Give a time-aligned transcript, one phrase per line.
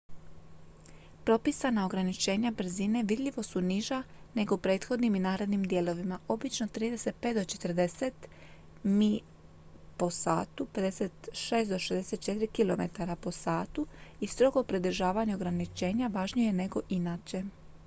[1.25, 4.03] propisana ograničenja brzine vidljivo su niža
[4.35, 8.11] nego u prethodnim i narednim dijelovima obično 35-40
[8.83, 10.05] mi/h
[10.57, 13.65] 56-64 km/h
[14.19, 17.43] i strogo pridržavanje ograničenja važnije je nego inače